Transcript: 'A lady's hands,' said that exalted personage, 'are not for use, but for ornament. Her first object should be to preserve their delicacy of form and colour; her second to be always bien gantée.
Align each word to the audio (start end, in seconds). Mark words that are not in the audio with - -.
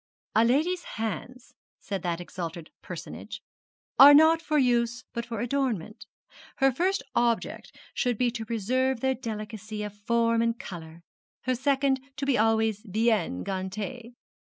'A 0.35 0.43
lady's 0.45 0.83
hands,' 0.97 1.53
said 1.79 2.01
that 2.01 2.19
exalted 2.19 2.71
personage, 2.81 3.43
'are 3.99 4.15
not 4.15 4.41
for 4.41 4.57
use, 4.57 5.03
but 5.13 5.27
for 5.27 5.45
ornament. 5.55 6.07
Her 6.55 6.71
first 6.71 7.03
object 7.13 7.75
should 7.93 8.17
be 8.17 8.31
to 8.31 8.43
preserve 8.43 9.01
their 9.01 9.13
delicacy 9.13 9.83
of 9.83 9.93
form 9.95 10.41
and 10.41 10.57
colour; 10.57 11.03
her 11.41 11.53
second 11.53 11.99
to 12.17 12.25
be 12.25 12.35
always 12.35 12.81
bien 12.81 13.43
gantée. 13.43 14.15